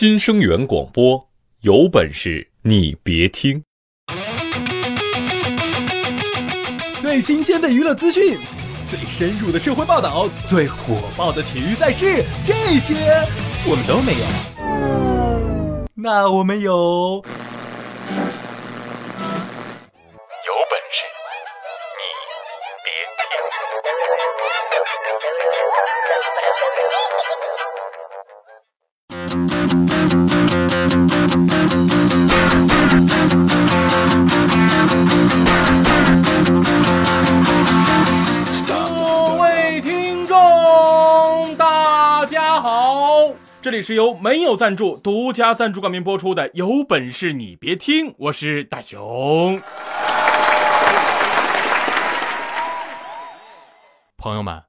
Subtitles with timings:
[0.00, 1.28] 新生源广播，
[1.62, 3.60] 有本事你别听！
[7.00, 8.38] 最新鲜的娱乐资讯，
[8.88, 12.94] 最深入的社会报道，最火爆的体育赛事，这些
[13.68, 14.20] 我们都没有。
[15.96, 17.24] 那我们有。
[29.28, 29.34] 各
[39.38, 49.60] 位听众，大家好这里是由没有赞助、独家赞助冠名播出的《有本事你别听》，我是大熊。
[54.16, 54.62] 朋友们，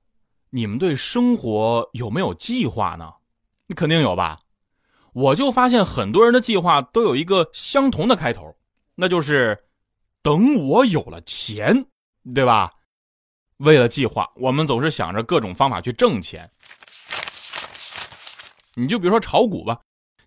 [0.49, 3.13] 你们对生活有没有计划呢？
[3.67, 4.39] 你肯定有吧？
[5.13, 8.55] 我就发现很多人的计划都有一个相同的开头，
[8.95, 9.57] 那就是
[10.21, 11.85] 等我有了钱，
[12.33, 12.71] 对吧？
[13.57, 16.49] 为了计划，我们总是想着各种方法去挣钱。
[18.75, 19.79] 你就比如说炒股吧，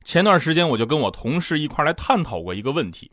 [0.05, 3.11] 前段时间我就跟我同事一块来探讨过一个问题。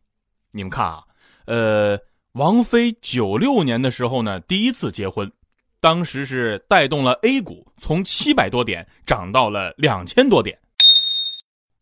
[0.51, 1.03] 你们看啊，
[1.45, 1.97] 呃，
[2.33, 5.31] 王菲九六年的时候呢，第一次结婚，
[5.79, 10.59] 当时是带动了 A 股从七百多点涨到了两千多点。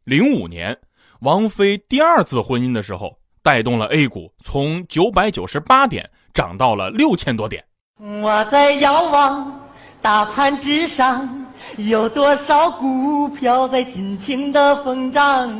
[0.07, 0.77] 零五年，
[1.19, 7.61] 王菲第二次婚姻的时候，带动了 A 股从九百九十八点涨到了六千多点。
[8.23, 9.67] 我在遥望
[10.01, 11.27] 大盘之上，
[11.75, 15.53] 有多少股票在尽情的疯涨？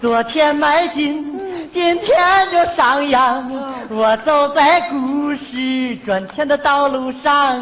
[0.00, 1.22] 昨天买进，
[1.70, 3.52] 今天就上扬。
[3.90, 7.58] 我走在股市赚钱的道路上，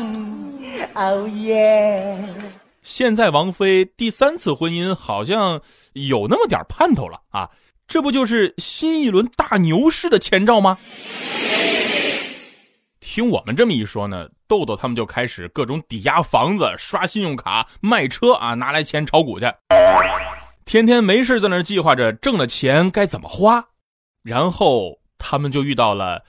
[0.95, 2.17] 哦耶！
[2.87, 5.61] 现在王菲第三次婚姻好像
[5.95, 7.51] 有那么点盼头了啊！
[7.89, 10.79] 这不就是新一轮大牛市的前兆吗？
[13.01, 19.47] 听我们这么一说呢，豆豆他们就开始各种抵押房子、刷信用卡、卖车啊，拿来钱炒股去，
[20.65, 23.67] 天天没事在那计划着挣了钱该怎么花，
[24.23, 26.23] 然后他们就遇到了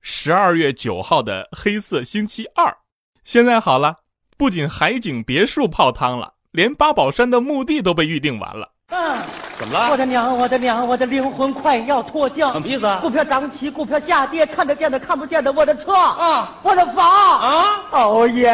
[0.00, 2.74] 十二月九号的黑色星期二。
[3.22, 3.96] 现在好了，
[4.40, 8.72] 不仅海景别墅泡汤了，连八宝山的墓地都被预定完了。
[8.88, 9.22] 嗯，
[9.58, 9.90] 怎么了？
[9.90, 12.50] 我的娘，我的娘，我的灵魂快要脱缰。
[12.54, 18.48] 什么意思啊股票涨起，股票下跌，看得见的看不见的，我的车啊，我的房啊，哦耶，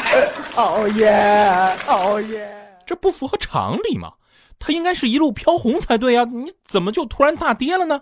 [0.56, 2.50] 哦耶，哦耶。
[2.86, 4.14] 这不符合常理吗？
[4.58, 6.24] 它应该是一路飘红才对啊！
[6.24, 8.00] 你怎么就突然大跌了呢？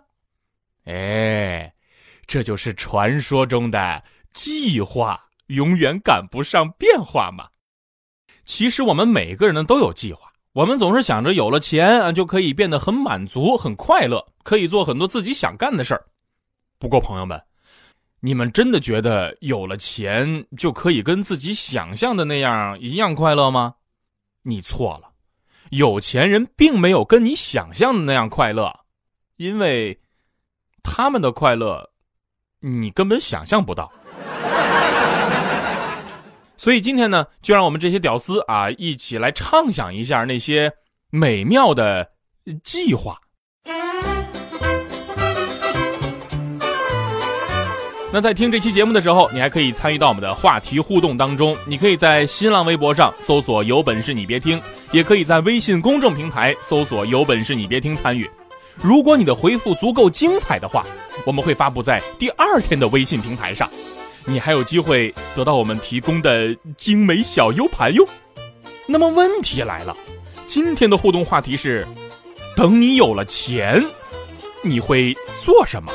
[0.87, 1.73] 哎，
[2.29, 4.01] 这就是传说中的
[4.33, 5.19] 计划
[5.51, 7.49] 永远赶不上变化嘛。
[8.45, 16.07] 其实我们每个人呢都有计划，我们总是想着有了钱啊就可以变得很满足、很快乐，可以做很多自己想干的事儿。
[16.79, 17.41] 不过朋友们，
[18.21, 23.75] 你们真的觉得有了钱就可以跟自己想象的那样一样快乐吗？
[24.43, 25.11] 你错了，
[25.71, 28.81] 有钱人并没有跟你想象的那样快乐，
[29.37, 30.01] 因为
[30.83, 31.91] 他们的快乐
[32.61, 33.93] 你根本想象不到。
[36.61, 40.71] 所以今天呢，就让我们这些屌丝啊，一起来畅想一下那些
[41.09, 42.11] 美妙的
[42.63, 43.17] 计划。
[48.13, 51.57] 那在听这期节目的时候，你还可以参与到我们的话题互动当中。
[51.67, 54.61] 你可以在新浪微博上搜索“有本事你别听”，
[54.93, 58.31] 也可以在微信公众平台搜索“有本事你别听”参与。
[58.83, 60.85] 如果你的回复足够精彩的话，
[61.25, 63.71] 我们会发布在第二天的微信平台上，
[64.27, 68.07] 你还有机会得到我们提供的精美小 U 盘哟。
[68.87, 69.97] 那么问题来了，
[70.47, 71.87] 今天的互动话题是：
[72.57, 73.85] 等你有了钱，
[74.63, 75.93] 你会做什么？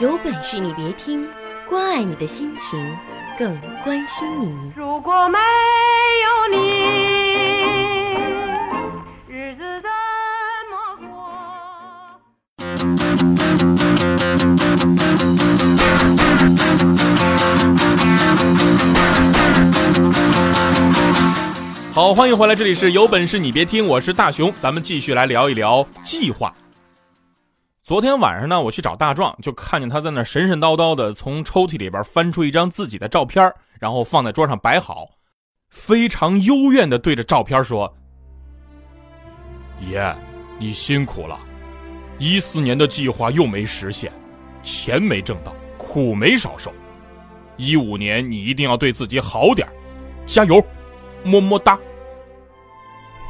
[0.00, 1.28] 有本事你别听，
[1.68, 2.96] 关爱你的心情，
[3.38, 4.72] 更关心你。
[4.74, 7.21] 如果没有你，
[21.94, 26.52] 好，欢迎回来，这里是有本事你别听，我是大熊，咱们继续来聊一聊计划。
[27.84, 35.06] 昨天晚上呢，我去找大壮，就看见他在那神神叨叨的从抽屉里边翻出一张自己的照片，然后放在桌上摆好，
[35.70, 37.94] 非常幽怨的对着照片说
[39.88, 40.16] ：“爷，
[40.58, 41.38] 你辛苦了，
[42.18, 44.12] 一四年的计划又没实现，
[44.62, 46.72] 钱没挣到，苦没少受。
[47.56, 49.68] 一五年你一定要对自己好点
[50.26, 50.64] 加油，
[51.24, 51.78] 么么哒。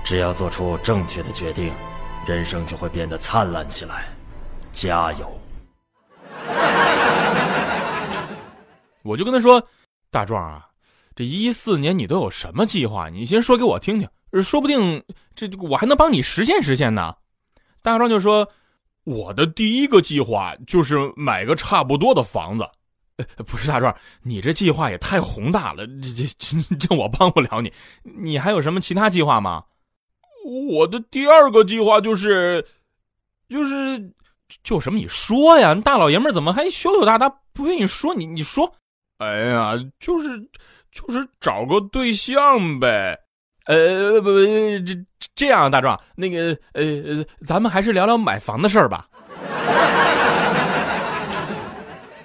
[0.04, 1.72] 只要做出正确的决定，
[2.26, 4.06] 人生就会变得灿烂起来。
[4.72, 5.40] 加油！
[9.02, 9.62] 我就跟他说
[10.10, 10.66] ：“大壮啊，
[11.14, 13.08] 这一四年你都有什么计划？
[13.08, 14.08] 你先说给我听听，
[14.42, 15.02] 说不定
[15.34, 17.14] 这我还能帮你实现实现呢。”
[17.82, 18.48] 大壮就说
[19.04, 22.68] ：“我的第一个计划就是买个差不多的房子。”
[23.46, 27.72] 不是大壮，你这计划也太宏大了，这这这这我帮不了你。
[28.02, 29.64] 你还有什么其他计划吗？
[30.70, 32.66] 我的第二个计划就是，
[33.48, 34.12] 就是
[34.64, 34.98] 就什么？
[34.98, 38.14] 你说呀，大老爷们怎么还羞羞答答不愿意说？
[38.14, 38.74] 你你说。
[39.18, 40.40] 哎呀，就是
[40.90, 43.20] 就是找个对象呗，
[43.66, 44.40] 呃不不
[44.84, 49.08] 这这样，大壮，那个呃咱们还是聊聊买房的事儿吧。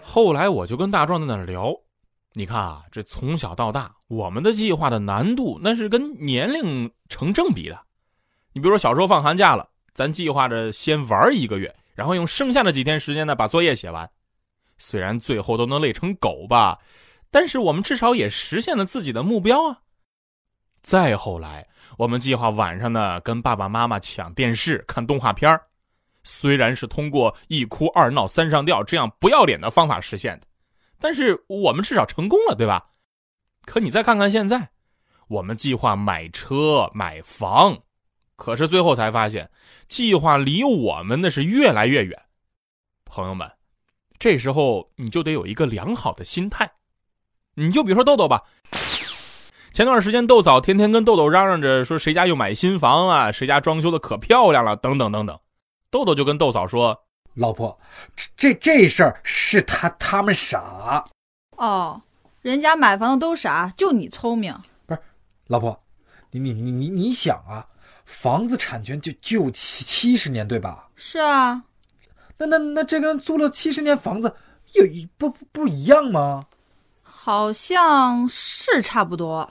[0.01, 1.71] 后来我就跟大壮在那聊，
[2.33, 7.79] 你看啊，这从小到大，我们的计划的难度那是跟年龄成正比的。
[8.53, 14.09] 你比如说小时候放寒假了，咱计划着先玩一个月，然后用剩下的几天时间呢把作业写完。
[14.79, 16.79] 虽然最后都能累成狗吧，
[17.29, 19.77] 但是我们至少也实现了自己的目标啊。
[20.87, 21.67] 再后来，
[21.97, 25.59] 我们计划晚上呢跟爸爸妈妈抢电视看动画片
[26.23, 30.47] 虽然是通过一哭二闹三上吊这样不要脸的方法实现的，
[30.97, 32.89] 但是我们至少成功了，对吧？
[33.65, 34.69] 可你再看看现在，
[35.27, 37.77] 我们计划买车买房，
[38.37, 39.51] 可是最后才发现，
[39.89, 42.17] 计划离我们那是越来越远，
[43.03, 43.51] 朋友们。
[44.17, 46.71] 这时候你就得有一个良好的心态，
[47.55, 48.41] 你就比如说豆豆吧。
[49.77, 55.39] 前段时间豆嫂天天跟豆豆嚷嚷着说谁家又买新房啊，谁家装修的可漂亮了，等等等等。
[55.91, 57.03] 豆豆就跟豆嫂说
[57.37, 57.79] ：“老婆，
[58.35, 61.05] 这这事儿是他他们傻
[61.57, 62.01] 哦，
[62.41, 64.51] 人家买房的都傻，就你聪明。
[64.87, 64.99] 不是，
[65.45, 65.79] 老婆，
[66.31, 67.63] 你你你你你想啊，
[68.03, 70.87] 房子产权就就七七十年对吧？
[70.95, 71.61] 是啊。”
[72.39, 74.35] 那那那这跟租了七十年房子
[74.73, 74.83] 有
[75.19, 76.47] 不不不一样吗？
[77.03, 79.47] 好像是差不多。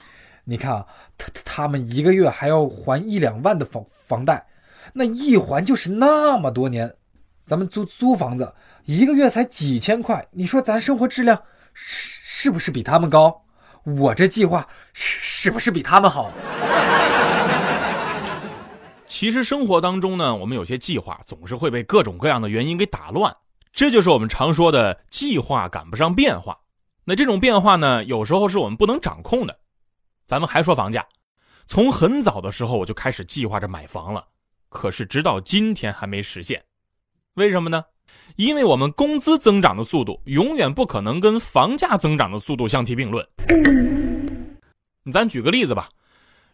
[0.48, 0.86] 你看啊，
[1.18, 4.46] 他他们一个月还要还一两万的房房贷，
[4.92, 6.94] 那一还就是那么多年。
[7.44, 8.54] 咱们租租房子
[8.84, 11.36] 一个月才几千块，你说咱生活质量
[11.74, 13.42] 是是不是比他们高？
[13.98, 16.30] 我这计划是是不是比他们好？
[19.06, 23.34] 其实生活当中呢，我们有些计划总是会被各种各样的原因给打乱，
[23.72, 26.56] 这就是我们常说的计划赶不上变化。
[27.04, 29.56] 那这种变化呢，有时候是我们不能掌控的。
[30.26, 31.06] 咱们还说房价，
[31.68, 34.26] 从很早的时候我就开始计划着买房了，
[34.68, 36.60] 可是直到今天还没实现。
[37.34, 37.84] 为什么呢？
[38.34, 43.24] 因为我们工资增长的速度永远不可能跟房价增长的速度相提并论。
[45.12, 45.88] 咱举个例子吧，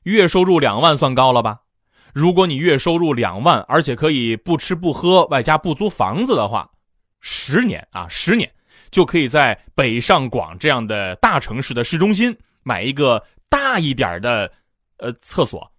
[0.02, 1.60] 月收入两万算高了吧？
[2.12, 6.70] 如果你月收入两万，而且可以不吃不喝，外加不租房子的话，
[7.22, 8.52] 十年啊，十年
[8.90, 13.22] 就可以在北上广这样的大城市的市中心买一个
[13.52, 14.50] 大一点的，
[14.96, 15.70] 呃，厕所。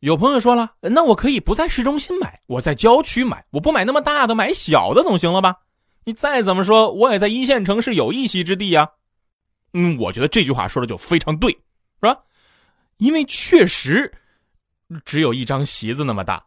[0.00, 5.56] 有朋友说了，那我可以不在市中心买，我在郊区买，我不买那么大的，买小的总行了吧？
[6.04, 8.88] 你再怎么说，我也在一线城市有一席之地呀。
[9.74, 11.58] 嗯，我觉得这句话说的就非常对，是
[12.00, 12.16] 吧？
[12.96, 14.10] 因为确实。
[15.04, 16.42] 只有一张席子那么大。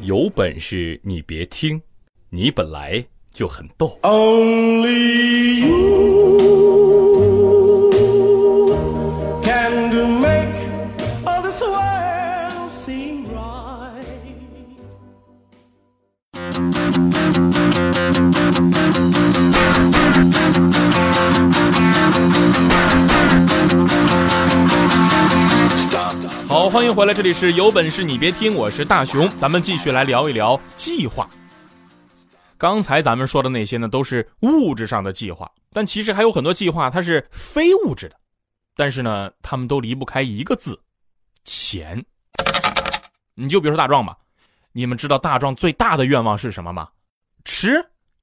[0.00, 1.80] 有本事你别听，
[2.28, 3.02] 你本来
[3.36, 4.24] 就很逗 onlyyou
[9.42, 10.48] can make
[11.26, 14.06] all this world seem right。
[26.48, 31.28] 好，欢迎回来，这里是有本事你别听，我是大熊，咱们继续来聊一聊计划。
[32.58, 38.16] 刚才咱们说的那些呢，都是物质上的计划，但其实还有很多计划它是非物质的，
[38.74, 40.80] 但是呢，他们都离不开一个字——
[41.44, 42.04] 钱。
[43.34, 44.16] 你就比如说大壮吧，
[44.72, 46.88] 你们知道大壮最大的愿望是什么吗？
[47.44, 47.74] 吃？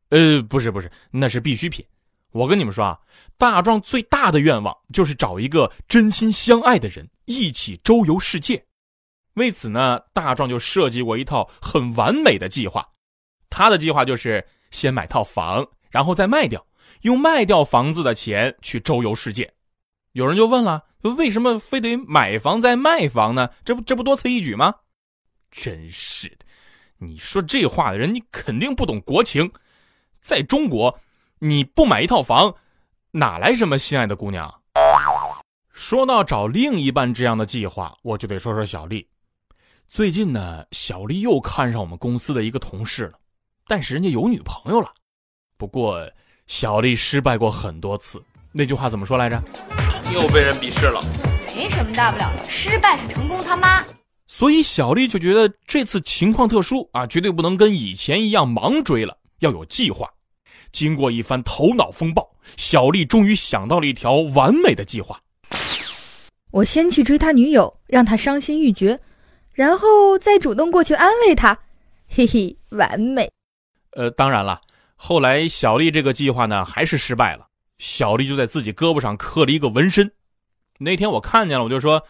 [0.09, 1.85] 呃，不是，不是，那是必需品。
[2.31, 2.99] 我跟你们说啊，
[3.37, 7.07] 大壮最大的愿望就是找一个真心相爱的人。
[7.25, 8.65] 一起周游世界，
[9.35, 12.87] 为此呢，大壮就设计过一套很完美的计划。
[13.53, 16.65] 他的计划就是先买套房，然后再卖掉，
[17.03, 19.53] 用卖掉房子的钱去周游世界。
[20.13, 23.49] 有人就问了，为什么非得买房再卖房呢？
[23.63, 24.73] 这不这不多此一举吗？
[25.51, 26.37] 真是的，
[26.97, 29.51] 你说这话的人，你肯定不懂国情。
[30.19, 30.99] 在中国，
[31.37, 32.55] 你不买一套房，
[33.11, 34.51] 哪来什么心爱的姑娘？
[35.71, 39.07] 说到找另一半这样的计划，我就得说说小丽。
[39.87, 43.19] 最近呢，小丽又看上我们公司的一个同事了，
[43.67, 44.93] 但是人家有女朋友了。
[45.57, 46.09] 不过，
[46.47, 48.21] 小丽失败过很多次。
[48.51, 49.41] 那句话怎么说来着？
[50.13, 51.01] 又被人鄙视了。
[51.55, 53.85] 没什么大不了的，失败是成功他妈。
[54.27, 60.09] 所以小丽就觉得这次情况特殊啊，绝对不能跟以前一样盲追了，要有计划。
[60.71, 62.27] 经过一番头脑风暴，
[62.57, 65.19] 小丽终于想到了一条完美的计划。
[66.51, 68.99] 我先去追他女友，让他伤心欲绝，
[69.51, 71.57] 然后再主动过去安慰他，
[72.07, 73.32] 嘿嘿，完美。
[73.95, 74.61] 呃，当然了，
[74.95, 77.47] 后来小丽这个计划呢还是失败了。
[77.79, 80.11] 小丽就在自己胳膊上刻了一个纹身。
[80.79, 82.03] 那天我看见了，我就说：“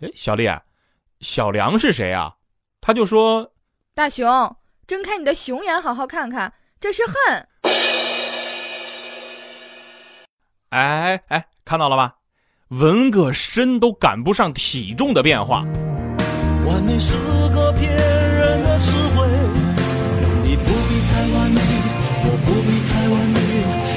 [0.00, 0.48] 哎，小丽，
[1.20, 2.34] 小梁是谁啊？”
[2.80, 3.52] 他就说
[3.94, 4.56] ：“大熊，
[4.86, 7.48] 睁开你的熊眼，好好看看，这是恨。”
[10.70, 12.14] 哎哎，看到了吧？
[12.68, 15.64] 纹个身都赶不上体重的变化。
[16.66, 17.16] 完美是
[17.54, 17.96] 个骗
[21.18, 21.60] 太完美，
[22.22, 23.40] 我不必太完美，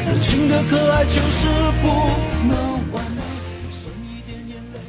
[0.09, 1.47] 人性的可爱就是
[1.79, 1.85] 不
[2.47, 3.21] 能完美。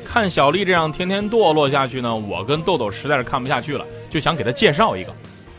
[0.07, 5.15] 看小丽这样天天堕落下去呢，我跟豆豆实在是看不下去了，就想给她介绍一个，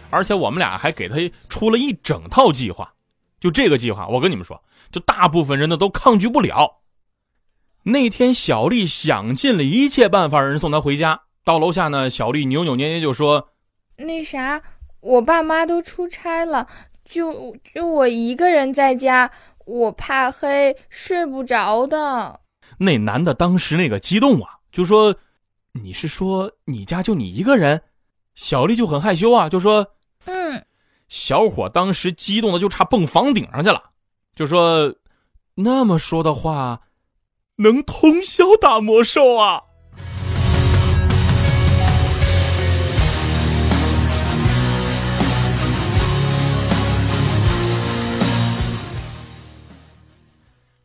[0.10, 2.92] 而且我们俩还给她出了一整套计划。
[3.40, 4.60] 就这个计划，我跟你们说，
[4.92, 6.80] 就大部分人呢都抗拒不了。
[7.84, 11.22] 那天，小丽想尽了一切办法让人送她回家。
[11.44, 13.50] 到楼下呢，小丽扭扭捏捏就说
[13.98, 14.60] ：“那啥，
[15.04, 16.68] 我爸妈都出差了，
[17.04, 19.30] 就就我一个人在家，
[19.66, 22.40] 我怕黑，睡不着的。”
[22.80, 25.16] 那男的当时那个激动啊，就说
[25.74, 27.84] ：“你是说你家就你一个人？”
[28.34, 29.88] 小丽就很害羞啊，就说
[30.26, 30.66] ：“嗯。”
[31.10, 33.92] 小伙当时激动的就差蹦房顶上去了，
[34.34, 34.96] 就说
[35.56, 36.82] ：“那么说的话。”
[37.58, 39.62] 能通宵打魔兽啊！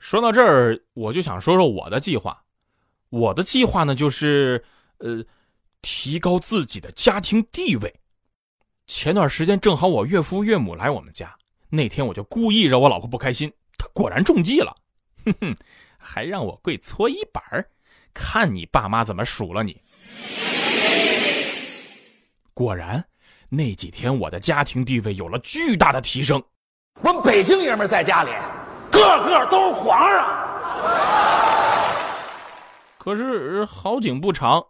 [0.08, 2.42] 说到这儿，我就想说说我的计划。
[3.10, 4.64] 我的计划呢，就是
[5.00, 5.22] 呃，
[5.82, 7.94] 提高自己的家庭地位。
[8.86, 11.36] 前段时间正好我岳父岳母来我们家，
[11.68, 14.74] 那天我就故意惹我老婆不开心，她果然中计了，
[15.26, 15.54] 哼哼。
[15.98, 17.68] 还让我跪搓衣板儿，
[18.14, 19.78] 看你爸妈怎么数落你。
[22.54, 23.04] 果然，
[23.50, 26.42] 那几天我的家庭地位有了巨大的提升。
[27.02, 28.30] 我们北京爷们在家里，
[28.98, 30.26] 个个都是皇上。
[32.98, 34.66] 可是好景不长，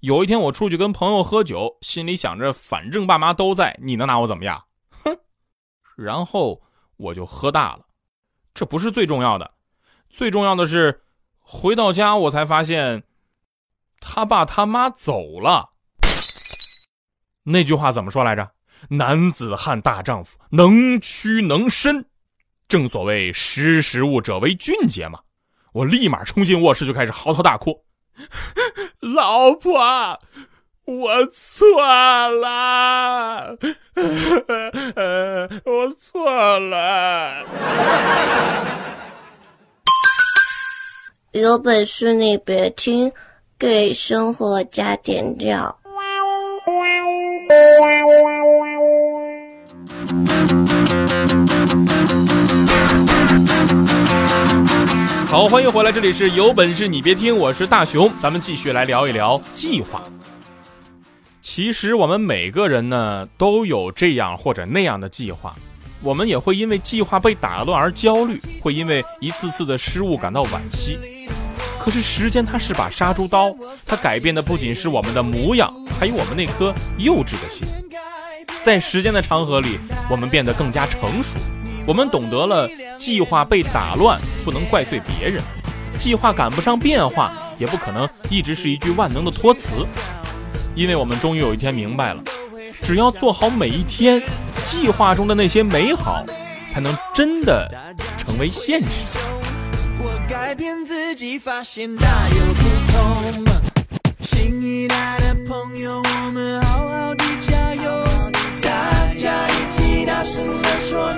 [0.00, 4.64] 有一天我出去跟朋友喝酒，心里想着反正爸妈都在，你能拿我怎么样？
[4.90, 5.16] 哼！
[5.96, 6.60] 然后
[6.96, 7.86] 我就喝大了。
[8.54, 9.52] 这不是最重要的。
[10.10, 11.02] 最重要的是，
[11.40, 13.04] 回到家我才发现，
[14.00, 15.70] 他爸他妈走了。
[17.44, 18.50] 那句话怎么说来着？
[18.90, 22.06] 男子汉大丈夫，能屈能伸。
[22.68, 25.20] 正所谓识时务者为俊杰嘛。
[25.72, 27.84] 我立马冲进卧室就开始嚎啕大哭
[29.00, 30.18] ：“老婆，
[30.84, 31.80] 我错
[32.28, 33.56] 了，
[35.64, 37.44] 我错了。”
[41.32, 43.10] 有本事你别听，
[43.58, 45.78] 给生活加点料。
[55.32, 60.04] 好，欢迎回来，这里是有本事你别听，我是大熊，咱们继续来聊一聊计划。
[61.40, 65.56] 其实我们每个人呢都有这样或者那样的计划。
[66.02, 70.98] 我们也会因为计划被打乱而焦虑，会因为一次次的失误感到惋惜。
[71.80, 77.66] 可是时间它是把杀猪刀，它改变的不仅是我们的模样，还有我们那颗幼稚的心。
[78.62, 79.78] 在时间的长河里，
[80.10, 81.38] 我们变得更加成熟，
[81.86, 85.42] 我们懂得了计划被打乱不能怪罪别人，
[85.98, 89.86] 计划赶不上变化也不可能一直是一句万能的托词，
[90.74, 92.22] 因为我们终于有一天明白了，
[92.82, 94.22] 只要做好每一天。
[94.64, 96.24] 计划中的那些美好，
[96.72, 97.70] 才能真的
[98.16, 99.06] 成为现实。
[104.20, 108.04] 新一代的朋友，我们好好的加油
[108.62, 111.12] 大家一起大声的说，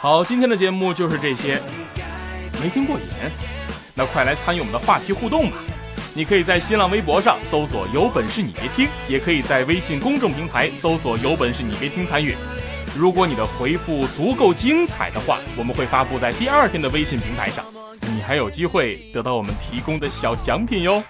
[0.00, 1.60] 好今天的节目就是这些，
[2.62, 3.04] 没听过瘾？
[3.96, 5.56] 那快来参与我们的话题互动吧！
[6.14, 12.36] 你可以在新浪微博上搜索“有本事你别听”，也可以在微信公众平台搜索“有本事你别听”参与。
[12.96, 17.64] 如果你的回复足够精彩的话，我们会发布在第二天的微信平台上，
[18.02, 21.02] 你还有机会得到我们提供的小奖品哟。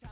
[0.00, 0.08] 觉